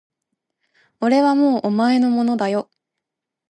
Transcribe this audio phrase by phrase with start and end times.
[0.99, 2.71] 俺はもうお前のものだよ